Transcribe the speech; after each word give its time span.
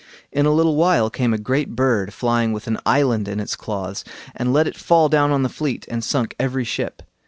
In 0.31 0.47
a 0.47 0.51
little 0.51 0.75
while 0.77 1.11
came 1.11 1.31
a 1.31 1.37
great 1.37 1.75
bird 1.75 2.11
flying 2.11 2.53
with 2.53 2.65
an 2.65 2.79
island 2.87 3.27
in 3.27 3.39
its 3.39 3.55
claws, 3.55 4.03
and 4.35 4.51
let 4.51 4.65
it 4.65 4.75
fall 4.75 5.09
down 5.09 5.29
on 5.29 5.43
the 5.43 5.47
fleet, 5.47 5.85
and 5.89 6.03
sunk 6.03 6.33
every 6.39 6.63
ship. 6.63 7.03